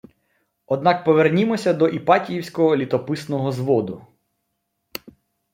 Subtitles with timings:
[0.65, 4.05] Однак повернімося до Іпатіївського літописного зводу